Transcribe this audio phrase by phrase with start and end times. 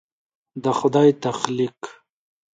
[0.63, 1.79] د خدای تخلیق